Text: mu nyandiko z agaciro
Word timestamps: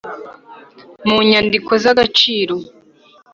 mu 1.07 1.17
nyandiko 1.29 1.71
z 1.83 1.85
agaciro 1.91 2.55